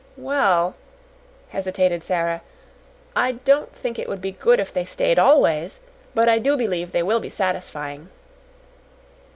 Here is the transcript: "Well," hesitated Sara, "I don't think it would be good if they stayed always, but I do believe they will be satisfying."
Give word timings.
"Well," 0.17 0.73
hesitated 1.49 2.03
Sara, 2.03 2.41
"I 3.15 3.33
don't 3.33 3.71
think 3.71 3.99
it 3.99 4.09
would 4.09 4.19
be 4.19 4.31
good 4.31 4.59
if 4.59 4.73
they 4.73 4.83
stayed 4.83 5.19
always, 5.19 5.79
but 6.15 6.27
I 6.27 6.39
do 6.39 6.57
believe 6.57 6.91
they 6.91 7.03
will 7.03 7.19
be 7.19 7.29
satisfying." 7.29 8.09